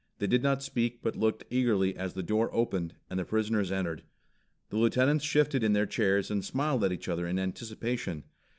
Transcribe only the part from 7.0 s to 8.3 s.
other in anticipation.